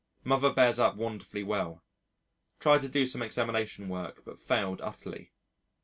Mother 0.23 0.51
bears 0.51 0.79
up 0.79 0.95
wonderfully 0.95 1.43
well. 1.43 1.83
Tried 2.59 2.81
to 2.81 2.89
do 2.89 3.05
some 3.05 3.21
examination 3.21 3.87
work 3.87 4.23
but 4.25 4.39
failed 4.39 4.81
utterly. 4.81 5.31